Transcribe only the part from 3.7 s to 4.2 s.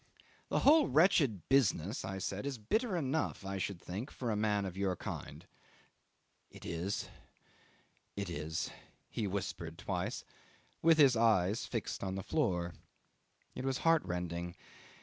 think,